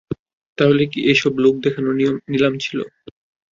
তাহলে 0.57 0.83
কি 0.91 0.99
এই 1.09 1.17
সব 1.21 1.33
লোক 1.43 1.55
দেখানো 1.65 1.89
নিলাম 2.31 2.53
ছিল? 2.63 2.79